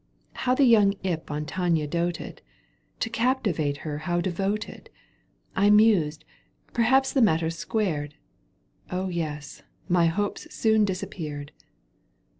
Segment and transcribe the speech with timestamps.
[0.33, 2.41] How the young imp on Tania doted!
[3.01, 4.89] To captivate her how devoted!
[5.55, 6.25] I mused:
[6.73, 8.15] perhaps the matter's squared—
[8.91, 9.61] yes!
[9.87, 11.51] my hopes soon disappeared."